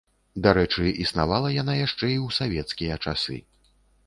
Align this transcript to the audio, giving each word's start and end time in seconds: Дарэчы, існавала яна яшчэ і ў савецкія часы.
Дарэчы, 0.45 0.85
існавала 1.03 1.51
яна 1.61 1.75
яшчэ 1.85 2.09
і 2.15 2.19
ў 2.25 2.37
савецкія 2.39 2.97
часы. 3.05 3.39